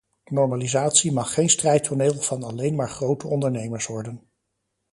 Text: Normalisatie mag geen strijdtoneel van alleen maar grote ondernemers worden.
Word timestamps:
Normalisatie 0.29 1.11
mag 1.11 1.33
geen 1.33 1.49
strijdtoneel 1.49 2.13
van 2.13 2.43
alleen 2.43 2.75
maar 2.75 2.89
grote 2.89 3.27
ondernemers 3.27 3.87
worden. 3.87 4.29